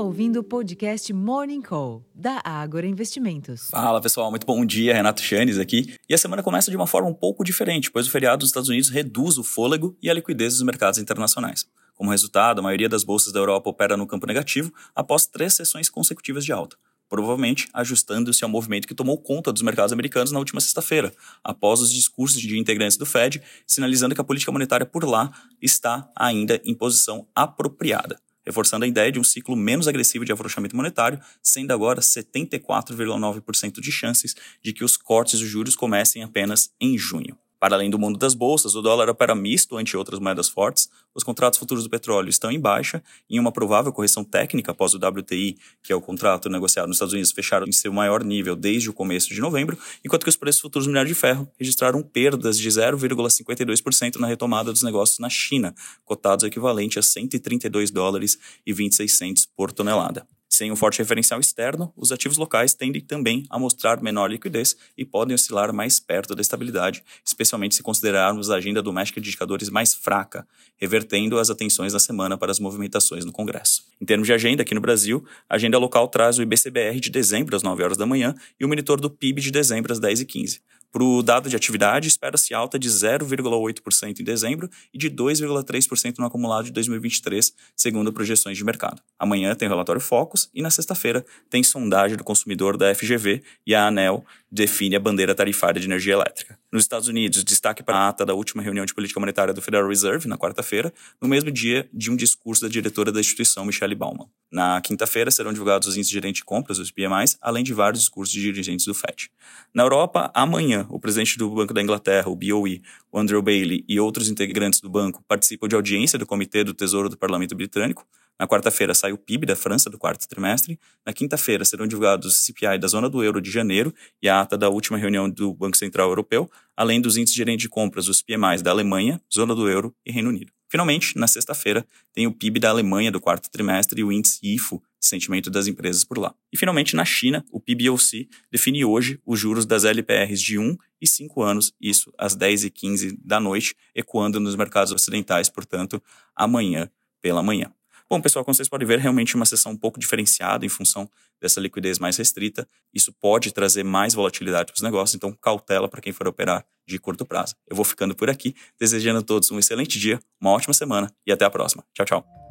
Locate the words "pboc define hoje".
137.58-139.20